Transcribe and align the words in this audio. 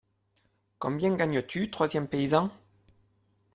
Combien 0.79 1.13
gagnes-tu? 1.13 1.69
troisième 1.69 2.07
paysan. 2.07 2.49